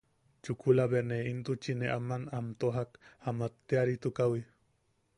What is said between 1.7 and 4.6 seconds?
ne aman am tojak am atteʼaritukaʼawi.